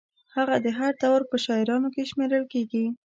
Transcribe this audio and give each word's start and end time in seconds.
هغه 0.35 0.55
د 0.65 0.67
هر 0.79 0.93
دور 1.03 1.21
په 1.29 1.37
شاعرانو 1.45 1.87
کې 1.93 2.09
شمېرل 2.11 2.43
کېږي. 2.53 2.85